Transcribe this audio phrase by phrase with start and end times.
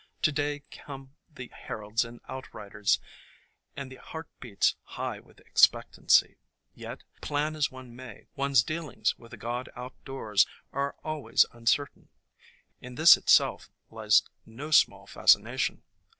[0.23, 2.99] To day come the heralds and outriders
[3.75, 6.37] and the heart beats high with expectancy,
[6.73, 12.09] yet, plan as one may, one's dealings with the god Outdoors are always uncer tain.
[12.79, 15.83] In this itself lies no small fascination.